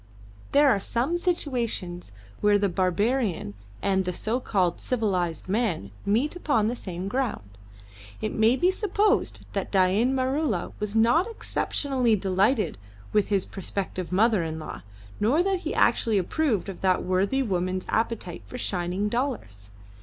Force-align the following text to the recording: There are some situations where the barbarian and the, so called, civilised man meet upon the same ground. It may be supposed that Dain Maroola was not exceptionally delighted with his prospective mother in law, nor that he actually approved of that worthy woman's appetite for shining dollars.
There 0.51 0.67
are 0.67 0.79
some 0.79 1.19
situations 1.19 2.11
where 2.39 2.57
the 2.57 2.69
barbarian 2.69 3.53
and 3.83 4.03
the, 4.03 4.11
so 4.13 4.39
called, 4.39 4.79
civilised 4.81 5.47
man 5.47 5.91
meet 6.07 6.35
upon 6.35 6.67
the 6.69 6.75
same 6.75 7.07
ground. 7.07 7.51
It 8.19 8.33
may 8.33 8.55
be 8.55 8.71
supposed 8.71 9.45
that 9.53 9.71
Dain 9.71 10.15
Maroola 10.15 10.71
was 10.79 10.95
not 10.95 11.27
exceptionally 11.27 12.15
delighted 12.15 12.79
with 13.13 13.27
his 13.27 13.45
prospective 13.45 14.11
mother 14.11 14.41
in 14.41 14.57
law, 14.57 14.81
nor 15.19 15.43
that 15.43 15.59
he 15.59 15.75
actually 15.75 16.17
approved 16.17 16.67
of 16.67 16.81
that 16.81 17.03
worthy 17.03 17.43
woman's 17.43 17.85
appetite 17.87 18.41
for 18.47 18.57
shining 18.57 19.07
dollars. 19.07 19.69